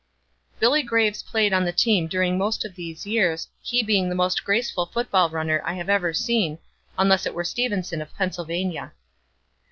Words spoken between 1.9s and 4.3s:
during most of these years, he being the